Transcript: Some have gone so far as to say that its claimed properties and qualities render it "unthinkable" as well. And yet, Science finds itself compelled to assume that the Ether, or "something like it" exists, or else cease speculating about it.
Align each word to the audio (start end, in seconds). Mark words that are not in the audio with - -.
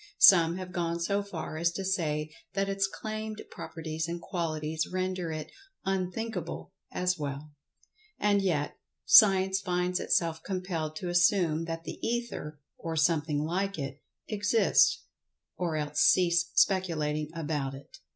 Some 0.17 0.55
have 0.57 0.71
gone 0.71 0.99
so 0.99 1.21
far 1.21 1.57
as 1.57 1.71
to 1.73 1.85
say 1.85 2.31
that 2.53 2.67
its 2.67 2.87
claimed 2.87 3.43
properties 3.51 4.07
and 4.07 4.19
qualities 4.19 4.87
render 4.91 5.31
it 5.31 5.51
"unthinkable" 5.85 6.73
as 6.91 7.19
well. 7.19 7.51
And 8.17 8.41
yet, 8.41 8.77
Science 9.05 9.59
finds 9.59 9.99
itself 9.99 10.41
compelled 10.41 10.95
to 10.95 11.09
assume 11.09 11.65
that 11.65 11.83
the 11.83 11.99
Ether, 12.01 12.59
or 12.79 12.95
"something 12.95 13.43
like 13.43 13.77
it" 13.77 14.01
exists, 14.27 15.03
or 15.55 15.75
else 15.75 15.99
cease 15.99 16.49
speculating 16.55 17.29
about 17.35 17.75
it. 17.75 17.99